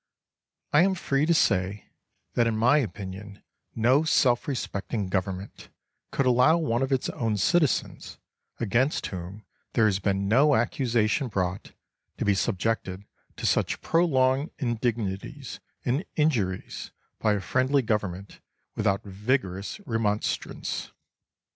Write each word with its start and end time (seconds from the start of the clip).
I 0.73 0.81
am 0.81 0.95
free 0.95 1.27
to 1.27 1.33
say, 1.35 1.91
that 2.33 2.47
in 2.47 2.57
my 2.57 2.79
opinion 2.79 3.43
no 3.75 4.03
self 4.03 4.47
respecting 4.47 5.09
government 5.09 5.69
could 6.09 6.25
allow 6.25 6.57
one 6.57 6.81
of 6.81 6.91
its 6.91 7.07
own 7.09 7.37
citizens, 7.37 8.17
against 8.59 9.05
whom 9.05 9.45
there 9.73 9.85
has 9.85 9.99
been 9.99 10.27
no 10.27 10.55
accusation 10.55 11.27
brought, 11.27 11.73
to 12.17 12.25
be 12.25 12.33
subjected 12.33 13.05
to 13.37 13.45
such 13.45 13.79
prolonged 13.81 14.49
indignities 14.57 15.59
and 15.85 16.03
injuries 16.15 16.89
by 17.19 17.33
a 17.33 17.39
friendly 17.39 17.83
government 17.83 18.39
without 18.75 19.03
vigorous 19.03 19.79
remonstrance. 19.85 20.89